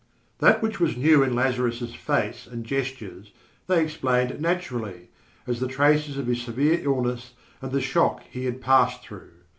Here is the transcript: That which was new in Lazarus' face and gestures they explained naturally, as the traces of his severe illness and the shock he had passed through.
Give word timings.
That 0.39 0.63
which 0.63 0.79
was 0.79 0.97
new 0.97 1.21
in 1.21 1.35
Lazarus' 1.35 1.93
face 1.93 2.47
and 2.47 2.65
gestures 2.65 3.31
they 3.67 3.83
explained 3.83 4.41
naturally, 4.41 5.11
as 5.45 5.59
the 5.59 5.67
traces 5.67 6.17
of 6.17 6.25
his 6.25 6.41
severe 6.41 6.79
illness 6.83 7.33
and 7.61 7.71
the 7.71 7.81
shock 7.81 8.23
he 8.27 8.45
had 8.45 8.61
passed 8.61 9.03
through. 9.03 9.29